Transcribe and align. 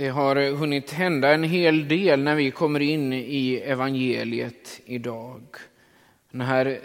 Det 0.00 0.08
har 0.08 0.36
eh, 0.36 0.54
hunnit 0.54 0.90
hända 0.90 1.34
en 1.34 1.44
hel 1.44 1.88
del 1.88 2.22
när 2.22 2.34
vi 2.34 2.50
kommer 2.50 2.80
in 2.80 3.12
i 3.12 3.62
evangeliet 3.64 4.80
idag. 4.84 5.42
Det 6.30 6.44
här 6.44 6.80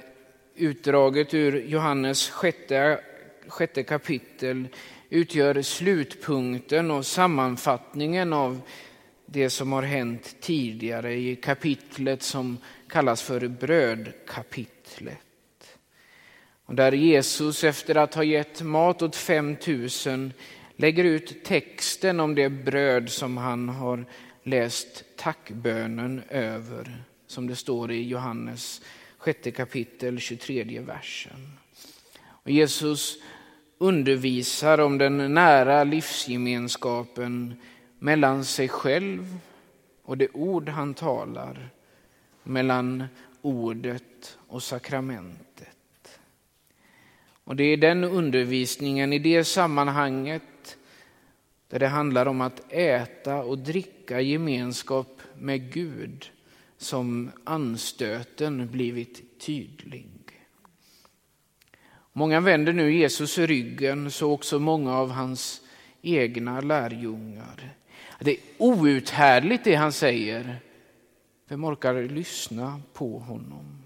utdraget 0.55 1.33
ur 1.33 1.65
Johannes 1.65 2.29
sjätte, 2.29 2.99
sjätte 3.47 3.83
kapitel 3.83 4.67
utgör 5.09 5.61
slutpunkten 5.61 6.91
och 6.91 7.05
sammanfattningen 7.05 8.33
av 8.33 8.61
det 9.25 9.49
som 9.49 9.71
har 9.71 9.83
hänt 9.83 10.35
tidigare 10.41 11.13
i 11.13 11.35
kapitlet 11.35 12.23
som 12.23 12.57
kallas 12.87 13.21
för 13.21 13.47
brödkapitlet. 13.47 15.17
Och 16.65 16.75
där 16.75 16.91
Jesus 16.91 17.63
efter 17.63 17.95
att 17.95 18.13
ha 18.15 18.23
gett 18.23 18.61
mat 18.61 19.01
åt 19.01 19.15
5000 19.15 20.33
lägger 20.75 21.03
ut 21.03 21.43
texten 21.43 22.19
om 22.19 22.35
det 22.35 22.49
bröd 22.49 23.09
som 23.09 23.37
han 23.37 23.69
har 23.69 24.05
läst 24.43 25.03
tackbönen 25.15 26.21
över, 26.29 27.03
som 27.27 27.47
det 27.47 27.55
står 27.55 27.91
i 27.91 28.07
Johannes 28.07 28.81
6 29.25 29.39
kapitel 29.55 30.19
23 30.19 30.79
versen. 30.79 31.57
Och 32.27 32.51
Jesus 32.51 33.17
undervisar 33.77 34.79
om 34.79 34.97
den 34.97 35.33
nära 35.33 35.83
livsgemenskapen 35.83 37.61
mellan 37.99 38.45
sig 38.45 38.67
själv 38.67 39.37
och 40.03 40.17
det 40.17 40.29
ord 40.33 40.69
han 40.69 40.93
talar, 40.93 41.69
mellan 42.43 43.03
ordet 43.41 44.37
och 44.47 44.63
sakramentet. 44.63 46.19
Och 47.43 47.55
det 47.55 47.63
är 47.63 47.77
den 47.77 48.03
undervisningen 48.03 49.13
i 49.13 49.19
det 49.19 49.43
sammanhanget 49.43 50.41
där 51.67 51.79
det 51.79 51.87
handlar 51.87 52.25
om 52.25 52.41
att 52.41 52.73
äta 52.73 53.35
och 53.35 53.57
dricka 53.57 54.21
gemenskap 54.21 55.21
med 55.37 55.73
Gud 55.73 56.31
som 56.77 57.31
anstöten 57.43 58.71
blivit 58.71 59.39
tydlig. 59.39 60.09
Många 62.13 62.39
vänder 62.39 62.73
nu 62.73 62.93
Jesus 62.93 63.37
ryggen, 63.37 64.11
så 64.11 64.31
också 64.31 64.59
många 64.59 64.97
av 64.97 65.11
hans 65.11 65.61
egna 66.01 66.61
lärjungar. 66.61 67.75
Det 68.19 68.31
är 68.31 68.37
outhärdligt 68.57 69.63
det 69.63 69.75
han 69.75 69.91
säger. 69.91 70.57
Vem 71.47 71.65
orkar 71.65 71.93
lyssna 72.03 72.81
på 72.93 73.19
honom? 73.19 73.83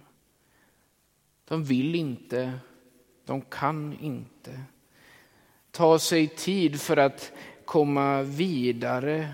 De 1.47 1.63
vill 1.63 1.95
inte, 1.95 2.59
de 3.25 3.41
kan 3.41 3.97
inte 4.01 4.61
ta 5.71 5.99
sig 5.99 6.27
tid 6.27 6.81
för 6.81 6.97
att 6.97 7.31
komma 7.69 8.23
vidare 8.23 9.33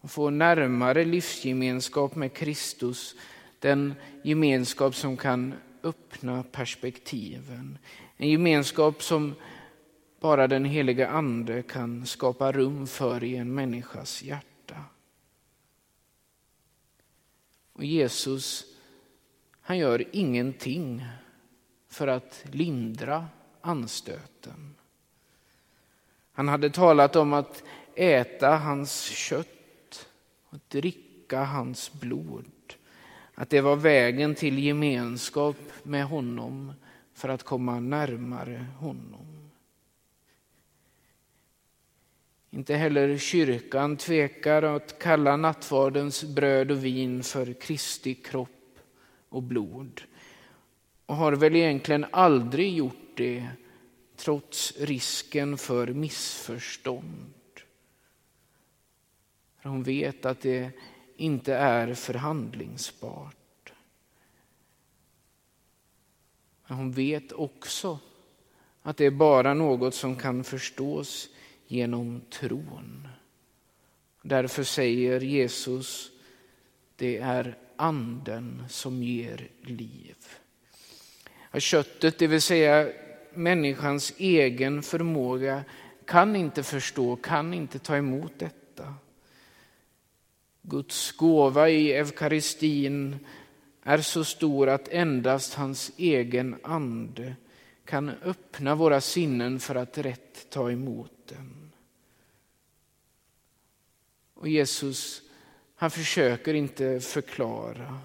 och 0.00 0.10
få 0.10 0.30
närmare 0.30 1.04
livsgemenskap 1.04 2.14
med 2.14 2.32
Kristus. 2.32 3.14
Den 3.58 3.94
gemenskap 4.22 4.94
som 4.94 5.16
kan 5.16 5.54
öppna 5.82 6.42
perspektiven. 6.42 7.78
En 8.16 8.30
gemenskap 8.30 9.02
som 9.02 9.34
bara 10.20 10.46
den 10.46 10.64
heliga 10.64 11.08
ande 11.08 11.62
kan 11.62 12.06
skapa 12.06 12.52
rum 12.52 12.86
för 12.86 13.24
i 13.24 13.36
en 13.36 13.54
människas 13.54 14.22
hjärta. 14.22 14.84
Och 17.72 17.84
Jesus, 17.84 18.64
han 19.60 19.78
gör 19.78 20.04
ingenting 20.12 21.04
för 21.88 22.08
att 22.08 22.44
lindra 22.52 23.26
anstöten. 23.60 24.76
Han 26.36 26.48
hade 26.48 26.70
talat 26.70 27.16
om 27.16 27.32
att 27.32 27.62
äta 27.94 28.56
hans 28.56 29.02
kött 29.02 30.08
och 30.48 30.58
dricka 30.68 31.44
hans 31.44 31.92
blod. 31.92 32.74
Att 33.34 33.50
det 33.50 33.60
var 33.60 33.76
vägen 33.76 34.34
till 34.34 34.58
gemenskap 34.58 35.56
med 35.82 36.04
honom 36.04 36.72
för 37.14 37.28
att 37.28 37.42
komma 37.42 37.80
närmare 37.80 38.66
honom. 38.78 39.50
Inte 42.50 42.74
heller 42.74 43.18
kyrkan 43.18 43.96
tvekar 43.96 44.62
att 44.62 44.98
kalla 44.98 45.36
nattvardens 45.36 46.24
bröd 46.24 46.70
och 46.70 46.84
vin 46.84 47.22
för 47.22 47.52
Kristi 47.52 48.14
kropp 48.14 48.78
och 49.28 49.42
blod. 49.42 50.00
Och 51.06 51.16
har 51.16 51.32
väl 51.32 51.56
egentligen 51.56 52.06
aldrig 52.10 52.76
gjort 52.76 53.12
det 53.14 53.48
trots 54.16 54.76
risken 54.76 55.58
för 55.58 55.86
missförstånd. 55.86 57.32
Hon 59.62 59.82
vet 59.82 60.24
att 60.24 60.40
det 60.40 60.70
inte 61.16 61.54
är 61.54 61.94
förhandlingsbart. 61.94 63.72
Men 66.66 66.76
hon 66.78 66.92
vet 66.92 67.32
också 67.32 67.98
att 68.82 68.96
det 68.96 69.04
är 69.04 69.10
bara 69.10 69.54
något 69.54 69.94
som 69.94 70.16
kan 70.16 70.44
förstås 70.44 71.28
genom 71.66 72.20
tron. 72.30 73.08
Därför 74.22 74.64
säger 74.64 75.20
Jesus, 75.20 76.10
det 76.96 77.16
är 77.16 77.58
anden 77.76 78.64
som 78.68 79.02
ger 79.02 79.48
liv. 79.62 80.16
Köttet, 81.58 82.18
det 82.18 82.26
vill 82.26 82.42
säga 82.42 82.92
människans 83.36 84.12
egen 84.18 84.82
förmåga 84.82 85.64
kan 86.04 86.36
inte 86.36 86.62
förstå, 86.62 87.16
kan 87.16 87.54
inte 87.54 87.78
ta 87.78 87.96
emot 87.96 88.32
detta. 88.38 88.94
Guds 90.62 91.12
gåva 91.12 91.68
i 91.68 91.92
eukaristin 91.92 93.18
är 93.82 93.98
så 93.98 94.24
stor 94.24 94.68
att 94.68 94.88
endast 94.88 95.54
hans 95.54 95.92
egen 95.96 96.56
ande 96.62 97.34
kan 97.84 98.08
öppna 98.08 98.74
våra 98.74 99.00
sinnen 99.00 99.60
för 99.60 99.74
att 99.74 99.98
rätt 99.98 100.50
ta 100.50 100.70
emot 100.70 101.12
den. 101.26 101.72
Och 104.34 104.48
Jesus, 104.48 105.22
han 105.76 105.90
försöker 105.90 106.54
inte 106.54 107.00
förklara 107.00 107.98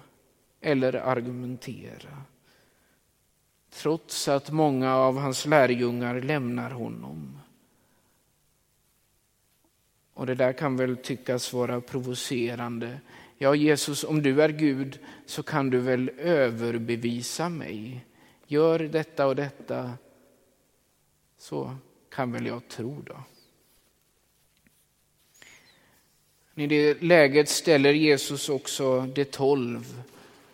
eller 0.60 0.94
argumentera 0.94 2.22
trots 3.72 4.28
att 4.28 4.50
många 4.50 4.96
av 4.96 5.18
hans 5.18 5.46
lärjungar 5.46 6.20
lämnar 6.20 6.70
honom. 6.70 7.38
Och 10.14 10.26
det 10.26 10.34
där 10.34 10.52
kan 10.52 10.76
väl 10.76 10.96
tyckas 10.96 11.52
vara 11.52 11.80
provocerande. 11.80 13.00
Ja, 13.38 13.54
Jesus, 13.54 14.04
om 14.04 14.22
du 14.22 14.42
är 14.42 14.48
Gud 14.48 14.98
så 15.26 15.42
kan 15.42 15.70
du 15.70 15.78
väl 15.78 16.08
överbevisa 16.18 17.48
mig. 17.48 18.06
Gör 18.46 18.78
detta 18.78 19.26
och 19.26 19.36
detta, 19.36 19.92
så 21.38 21.76
kan 22.10 22.32
väl 22.32 22.46
jag 22.46 22.68
tro 22.68 23.02
då. 23.02 23.16
I 26.54 26.66
det 26.66 27.02
läget 27.02 27.48
ställer 27.48 27.92
Jesus 27.92 28.48
också 28.48 29.00
de 29.00 29.24
tolv 29.24 30.02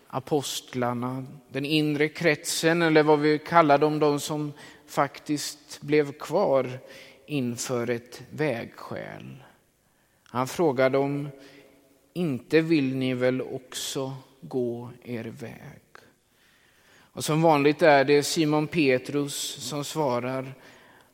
apostlarna, 0.09 1.27
den 1.49 1.65
inre 1.65 2.09
kretsen 2.09 2.83
eller 2.83 3.03
vad 3.03 3.21
vi 3.21 3.39
kallar 3.39 3.79
dem, 3.79 3.99
de 3.99 4.21
som 4.21 4.53
faktiskt 4.87 5.81
blev 5.81 6.13
kvar 6.13 6.79
inför 7.27 7.91
ett 7.91 8.23
vägskäl. 8.31 9.37
Han 10.23 10.49
frågar 10.49 10.91
dem, 10.91 11.29
inte 12.13 12.61
vill 12.61 12.97
ni 12.97 13.15
väl 13.15 13.43
också 13.43 14.17
gå 14.41 14.91
er 15.05 15.25
väg? 15.25 15.83
Och 17.19 17.25
som 17.25 17.43
vanligt 17.43 17.83
är 17.83 18.05
det 18.05 18.23
Simon 18.23 18.67
Petrus 18.67 19.35
som 19.69 19.85
svarar, 19.85 20.55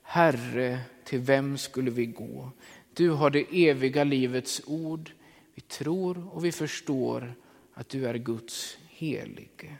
Herre, 0.02 0.78
till 1.04 1.18
vem 1.18 1.58
skulle 1.58 1.90
vi 1.90 2.06
gå? 2.06 2.50
Du 2.94 3.10
har 3.10 3.30
det 3.30 3.68
eviga 3.68 4.04
livets 4.04 4.62
ord. 4.66 5.10
Vi 5.54 5.60
tror 5.62 6.28
och 6.32 6.44
vi 6.44 6.52
förstår 6.52 7.34
att 7.74 7.88
du 7.88 8.06
är 8.06 8.14
Guds 8.14 8.78
helige. 8.94 9.76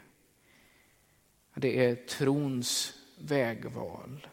Det 1.55 1.85
är 1.85 1.95
trons 1.95 2.93
vägval. 3.19 4.27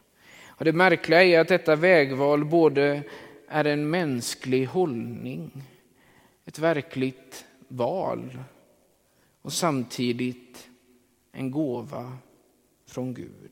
Och 0.44 0.64
det 0.64 0.72
märkliga 0.72 1.22
är 1.22 1.40
att 1.40 1.48
detta 1.48 1.76
vägval 1.76 2.44
både 2.44 3.02
är 3.48 3.64
en 3.64 3.90
mänsklig 3.90 4.66
hållning, 4.66 5.62
ett 6.44 6.58
verkligt 6.58 7.44
val 7.68 8.38
och 9.42 9.52
samtidigt 9.52 10.68
en 11.32 11.50
gåva 11.50 12.18
från 12.86 13.14
Gud. 13.14 13.50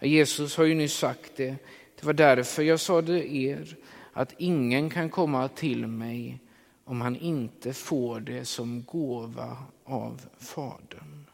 Jesus 0.00 0.56
har 0.56 0.64
ju 0.64 0.74
nyss 0.74 0.94
sagt 0.94 1.36
det, 1.36 1.56
det 2.00 2.04
var 2.04 2.12
därför 2.12 2.62
jag 2.62 2.80
sade 2.80 3.34
er 3.36 3.76
att 4.12 4.34
ingen 4.38 4.90
kan 4.90 5.10
komma 5.10 5.48
till 5.48 5.86
mig 5.86 6.40
om 6.84 7.00
han 7.00 7.16
inte 7.16 7.72
får 7.72 8.20
det 8.20 8.44
som 8.44 8.84
gåva 8.84 9.56
av 9.84 10.20
Fadern. 10.38 11.26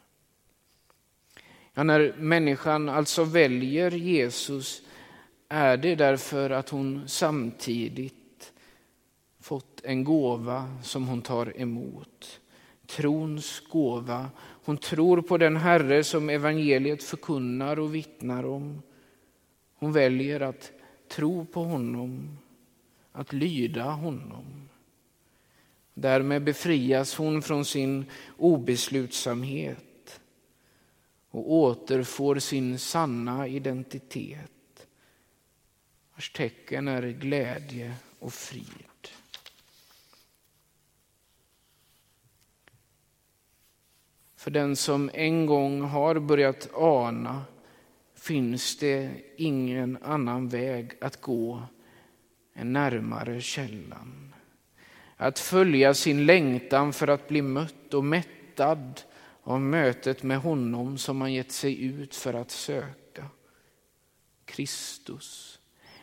Ja, 1.73 1.83
när 1.83 2.13
människan 2.17 2.89
alltså 2.89 3.23
väljer 3.23 3.91
Jesus 3.91 4.81
är 5.49 5.77
det 5.77 5.95
därför 5.95 6.49
att 6.49 6.69
hon 6.69 7.03
samtidigt 7.07 8.53
fått 9.39 9.81
en 9.83 10.03
gåva 10.03 10.75
som 10.83 11.07
hon 11.07 11.21
tar 11.21 11.61
emot. 11.61 12.39
Trons 12.85 13.63
gåva. 13.69 14.29
Hon 14.39 14.77
tror 14.77 15.21
på 15.21 15.37
den 15.37 15.57
Herre 15.57 16.03
som 16.03 16.29
evangeliet 16.29 17.03
förkunnar 17.03 17.79
och 17.79 17.95
vittnar 17.95 18.45
om. 18.45 18.81
Hon 19.75 19.91
väljer 19.91 20.39
att 20.39 20.71
tro 21.07 21.45
på 21.45 21.63
honom, 21.63 22.37
att 23.11 23.33
lyda 23.33 23.83
honom. 23.83 24.69
Därmed 25.93 26.43
befrias 26.43 27.15
hon 27.15 27.41
från 27.41 27.65
sin 27.65 28.05
obeslutsamhet 28.37 30.19
och 31.29 31.51
återfår 31.51 32.39
sin 32.39 32.79
sanna 32.79 33.47
identitet 33.47 34.51
vars 36.15 36.31
tecken 36.31 36.87
är 36.87 37.01
glädje 37.01 37.95
och 38.19 38.33
frid. 38.33 39.07
För 44.35 44.51
den 44.51 44.75
som 44.75 45.09
en 45.13 45.45
gång 45.45 45.81
har 45.81 46.19
börjat 46.19 46.69
ana 46.73 47.43
finns 48.15 48.77
det 48.77 49.11
ingen 49.37 49.97
annan 50.03 50.49
väg 50.49 50.91
att 51.01 51.21
gå 51.21 51.63
än 52.53 52.73
närmare 52.73 53.41
källan. 53.41 54.33
Att 55.21 55.39
följa 55.39 55.93
sin 55.93 56.25
längtan 56.25 56.93
för 56.93 57.07
att 57.07 57.27
bli 57.27 57.41
mött 57.41 57.93
och 57.93 58.03
mättad 58.03 59.01
av 59.43 59.61
mötet 59.61 60.23
med 60.23 60.37
honom 60.37 60.97
som 60.97 61.17
man 61.17 61.33
gett 61.33 61.51
sig 61.51 61.83
ut 61.83 62.15
för 62.15 62.33
att 62.33 62.51
söka. 62.51 63.25
Kristus. 64.45 65.59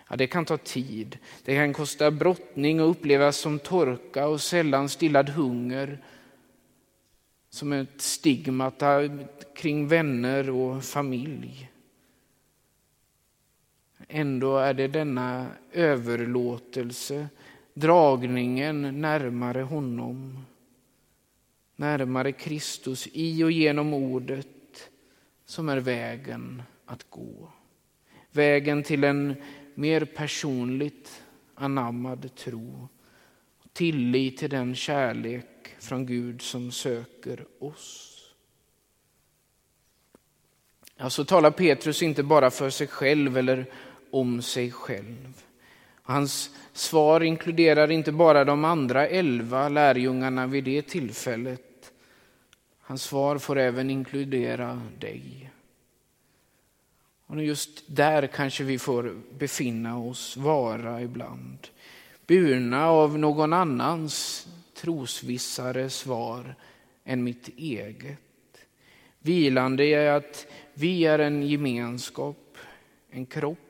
Ja, 0.08 0.16
det 0.16 0.26
kan 0.26 0.44
ta 0.44 0.56
tid. 0.56 1.18
Det 1.44 1.54
kan 1.56 1.72
kosta 1.72 2.10
brottning 2.10 2.80
och 2.80 2.90
upplevas 2.90 3.36
som 3.36 3.58
torka 3.58 4.26
och 4.26 4.40
sällan 4.40 4.88
stillad 4.88 5.28
hunger 5.28 6.04
som 7.50 7.72
ett 7.72 8.00
stigmata 8.00 9.00
kring 9.56 9.88
vänner 9.88 10.50
och 10.50 10.84
familj. 10.84 11.70
Ändå 14.08 14.58
är 14.58 14.74
det 14.74 14.88
denna 14.88 15.46
överlåtelse, 15.72 17.28
dragningen 17.80 19.00
närmare 19.00 19.62
honom, 19.62 20.44
närmare 21.76 22.32
Kristus 22.32 23.08
i 23.12 23.44
och 23.44 23.52
genom 23.52 23.94
ordet 23.94 24.90
som 25.44 25.68
är 25.68 25.76
vägen 25.76 26.62
att 26.86 27.10
gå. 27.10 27.52
Vägen 28.30 28.82
till 28.82 29.04
en 29.04 29.34
mer 29.74 30.04
personligt 30.04 31.22
anammad 31.54 32.34
tro. 32.34 32.88
Tillit 33.72 34.38
till 34.38 34.50
den 34.50 34.74
kärlek 34.74 35.46
från 35.78 36.06
Gud 36.06 36.42
som 36.42 36.72
söker 36.72 37.44
oss. 37.58 38.14
Ja, 40.96 41.10
så 41.10 41.24
talar 41.24 41.50
Petrus 41.50 42.02
inte 42.02 42.22
bara 42.22 42.50
för 42.50 42.70
sig 42.70 42.86
själv 42.86 43.36
eller 43.36 43.66
om 44.10 44.42
sig 44.42 44.70
själv. 44.70 45.42
Hans 46.08 46.50
svar 46.72 47.22
inkluderar 47.22 47.90
inte 47.90 48.12
bara 48.12 48.44
de 48.44 48.64
andra 48.64 49.06
elva 49.08 49.68
lärjungarna 49.68 50.46
vid 50.46 50.64
det 50.64 50.82
tillfället. 50.82 51.92
Hans 52.80 53.02
svar 53.02 53.38
får 53.38 53.58
även 53.58 53.90
inkludera 53.90 54.82
dig. 54.98 55.50
Och 57.26 57.42
just 57.42 57.82
där 57.86 58.26
kanske 58.26 58.64
vi 58.64 58.78
får 58.78 59.16
befinna 59.38 59.98
oss, 59.98 60.36
vara 60.36 61.02
ibland. 61.02 61.58
Burna 62.26 62.86
av 62.86 63.18
någon 63.18 63.52
annans 63.52 64.46
trosvissare 64.74 65.90
svar 65.90 66.54
än 67.04 67.24
mitt 67.24 67.48
eget. 67.56 68.18
Vilande 69.18 69.84
i 69.84 70.08
att 70.08 70.46
vi 70.74 71.04
är 71.04 71.18
en 71.18 71.42
gemenskap, 71.42 72.56
en 73.10 73.26
kropp 73.26 73.67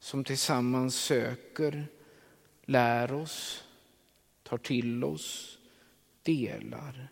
som 0.00 0.24
tillsammans 0.24 0.94
söker, 0.94 1.86
lär 2.62 3.12
oss, 3.12 3.64
tar 4.42 4.58
till 4.58 5.04
oss, 5.04 5.58
delar 6.22 7.08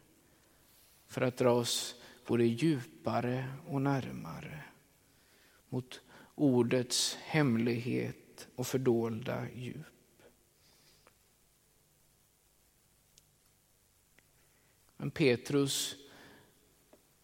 för 1.07 1.21
att 1.21 1.37
dra 1.37 1.51
oss 1.51 1.95
både 2.27 2.45
djupare 2.45 3.49
och 3.67 3.83
närmare 3.83 4.63
mot 5.69 6.01
ordets 6.35 7.19
hemlighet 7.23 8.49
och 8.55 8.67
fördolda 8.67 9.47
djup. 9.55 9.87
Men 14.97 15.11
Petrus, 15.11 15.97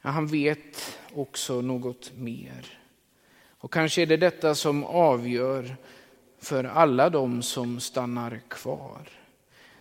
ja, 0.01 0.11
han 0.11 0.27
vet 0.27 0.99
också 1.15 1.61
något 1.61 2.13
mer. 2.17 2.84
Och 3.65 3.73
kanske 3.73 4.03
är 4.03 4.07
det 4.07 4.17
detta 4.17 4.55
som 4.55 4.85
avgör 4.85 5.77
för 6.39 6.65
alla 6.65 7.11
de 7.11 7.43
som 7.43 7.81
stannar 7.81 8.41
kvar. 8.49 9.09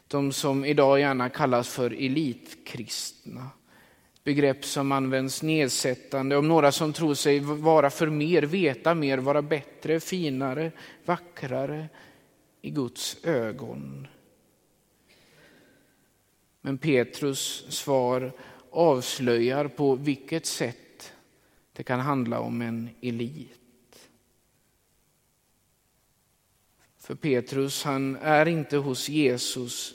De 0.07 0.31
som 0.31 0.65
idag 0.65 0.99
gärna 0.99 1.29
kallas 1.29 1.69
för 1.69 1.91
elitkristna. 1.91 3.49
Begrepp 4.23 4.65
som 4.65 4.91
används 4.91 5.43
nedsättande 5.43 6.37
om 6.37 6.47
några 6.47 6.71
som 6.71 6.93
tror 6.93 7.13
sig 7.13 7.39
vara 7.39 7.89
för 7.89 8.07
mer, 8.07 8.41
veta 8.41 8.95
mer, 8.95 9.17
vara 9.17 9.41
bättre, 9.41 9.99
finare, 9.99 10.71
vackrare 11.05 11.89
i 12.61 12.69
Guds 12.69 13.17
ögon. 13.23 14.07
Men 16.61 16.77
Petrus 16.77 17.65
svar 17.69 18.31
avslöjar 18.71 19.67
på 19.67 19.95
vilket 19.95 20.45
sätt 20.45 21.13
det 21.73 21.83
kan 21.83 21.99
handla 21.99 22.39
om 22.39 22.61
en 22.61 22.89
elit. 23.01 23.59
För 27.03 27.15
Petrus 27.15 27.83
han 27.83 28.15
är 28.21 28.47
inte 28.47 28.77
hos 28.77 29.09
Jesus 29.09 29.93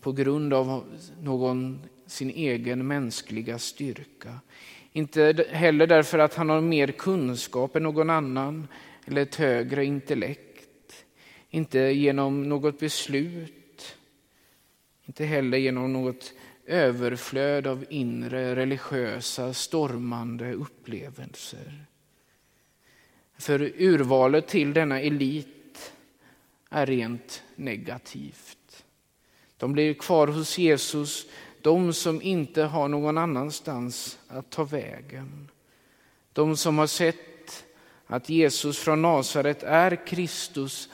på 0.00 0.12
grund 0.12 0.54
av 0.54 0.84
någon 1.22 1.84
sin 2.06 2.30
egen 2.30 2.86
mänskliga 2.86 3.58
styrka. 3.58 4.40
Inte 4.92 5.46
heller 5.50 5.86
därför 5.86 6.18
att 6.18 6.34
han 6.34 6.48
har 6.48 6.60
mer 6.60 6.88
kunskap 6.88 7.76
än 7.76 7.82
någon 7.82 8.10
annan 8.10 8.68
eller 9.06 9.22
ett 9.22 9.34
högre 9.34 9.84
intellekt. 9.84 11.04
Inte 11.50 11.78
genom 11.78 12.48
något 12.48 12.80
beslut 12.80 13.54
inte 15.08 15.24
heller 15.24 15.58
genom 15.58 15.92
något 15.92 16.32
överflöd 16.66 17.66
av 17.66 17.84
inre 17.90 18.56
religiösa 18.56 19.54
stormande 19.54 20.52
upplevelser. 20.52 21.84
För 23.38 23.72
urvalet 23.78 24.46
till 24.46 24.72
denna 24.72 25.00
elit 25.00 25.57
är 26.70 26.86
rent 26.86 27.42
negativt. 27.56 28.84
De 29.56 29.72
blir 29.72 29.94
kvar 29.94 30.26
hos 30.26 30.58
Jesus, 30.58 31.26
de 31.62 31.92
som 31.92 32.22
inte 32.22 32.62
har 32.62 32.88
någon 32.88 33.18
annanstans 33.18 34.18
att 34.28 34.50
ta 34.50 34.64
vägen. 34.64 35.50
De 36.32 36.56
som 36.56 36.78
har 36.78 36.86
sett 36.86 37.64
att 38.06 38.28
Jesus 38.28 38.78
från 38.78 39.02
Nasaret 39.02 39.62
är 39.62 40.06
Kristus, 40.06 40.88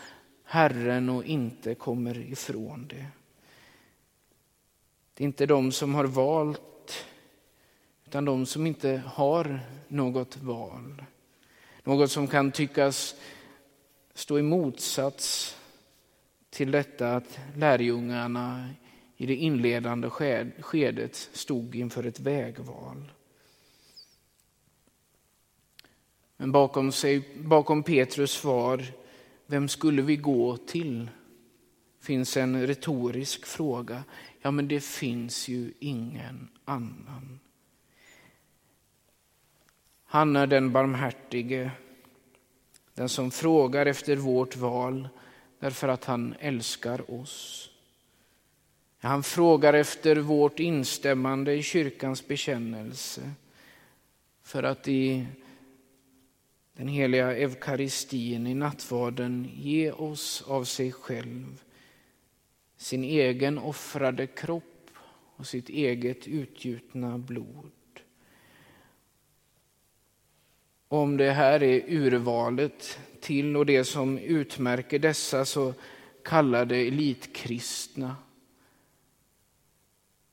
Herren 0.44 1.08
och 1.08 1.24
inte 1.24 1.74
kommer 1.74 2.18
ifrån 2.18 2.86
det. 2.88 3.06
Det 5.14 5.24
är 5.24 5.26
inte 5.26 5.46
de 5.46 5.72
som 5.72 5.94
har 5.94 6.04
valt, 6.04 7.06
utan 8.06 8.24
de 8.24 8.46
som 8.46 8.66
inte 8.66 9.02
har 9.06 9.60
något 9.88 10.36
val. 10.36 11.04
Något 11.84 12.10
som 12.10 12.26
kan 12.26 12.52
tyckas 12.52 13.14
stå 14.14 14.38
i 14.38 14.42
motsats 14.42 15.56
till 16.54 16.70
detta 16.70 17.16
att 17.16 17.38
lärjungarna 17.56 18.70
i 19.16 19.26
det 19.26 19.34
inledande 19.34 20.10
skedet 20.60 21.16
stod 21.16 21.74
inför 21.74 22.06
ett 22.06 22.20
vägval. 22.20 23.12
Men 26.36 26.52
bakom, 26.52 26.92
sig, 26.92 27.28
bakom 27.36 27.82
Petrus 27.82 28.32
svar, 28.32 28.84
vem 29.46 29.68
skulle 29.68 30.02
vi 30.02 30.16
gå 30.16 30.56
till? 30.56 31.08
finns 32.04 32.36
en 32.36 32.66
retorisk 32.66 33.46
fråga. 33.46 34.04
Ja, 34.42 34.50
men 34.50 34.68
det 34.68 34.84
finns 34.84 35.48
ju 35.48 35.72
ingen 35.78 36.48
annan. 36.64 37.40
Han 40.04 40.36
är 40.36 40.46
den 40.46 40.72
barmhärtige, 40.72 41.70
den 42.94 43.08
som 43.08 43.30
frågar 43.30 43.86
efter 43.86 44.16
vårt 44.16 44.56
val 44.56 45.08
därför 45.64 45.88
att 45.88 46.04
han 46.04 46.34
älskar 46.40 47.10
oss. 47.10 47.70
Han 48.98 49.22
frågar 49.22 49.74
efter 49.74 50.16
vårt 50.16 50.60
instämmande 50.60 51.54
i 51.54 51.62
kyrkans 51.62 52.28
bekännelse 52.28 53.30
för 54.42 54.62
att 54.62 54.88
i 54.88 55.26
den 56.72 56.88
heliga 56.88 57.36
eukaristin, 57.36 58.46
i 58.46 58.54
nattvarden, 58.54 59.50
ge 59.54 59.92
oss 59.92 60.42
av 60.46 60.64
sig 60.64 60.92
själv 60.92 61.62
sin 62.76 63.04
egen 63.04 63.58
offrade 63.58 64.26
kropp 64.26 64.90
och 65.36 65.46
sitt 65.46 65.68
eget 65.68 66.26
utgjutna 66.26 67.18
blod. 67.18 67.70
Om 70.94 71.16
det 71.16 71.30
här 71.30 71.62
är 71.62 71.84
urvalet 71.88 72.98
till 73.20 73.56
och 73.56 73.66
det 73.66 73.84
som 73.84 74.18
utmärker 74.18 74.98
dessa 74.98 75.44
så 75.44 75.74
kallade 76.22 76.76
elitkristna, 76.76 78.16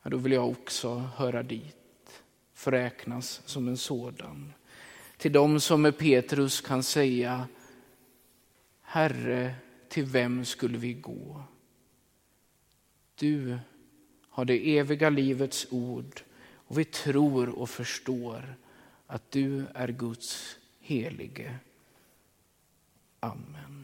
ja, 0.04 0.10
då 0.10 0.18
vill 0.18 0.32
jag 0.32 0.50
också 0.50 1.10
höra 1.16 1.44
dit, 1.44 2.24
förräknas 2.54 3.42
som 3.46 3.68
en 3.68 3.78
sådan. 3.78 4.54
Till 5.18 5.32
dem 5.32 5.60
som 5.60 5.82
med 5.82 5.98
Petrus 5.98 6.62
kan 6.62 6.84
säga, 6.84 7.48
Herre, 8.82 9.56
till 9.90 10.06
vem 10.06 10.46
skulle 10.46 10.78
vi 10.78 10.94
gå? 10.94 11.44
Du 13.16 13.60
har 14.30 14.46
det 14.46 14.78
eviga 14.78 15.10
livets 15.10 15.68
ord 15.70 16.22
och 16.54 16.80
vi 16.80 16.86
tror 16.86 17.50
och 17.50 17.70
förstår 17.70 18.56
att 19.12 19.32
du 19.32 19.68
är 19.74 19.88
Guds 19.88 20.58
helige. 20.80 21.60
Amen. 23.20 23.81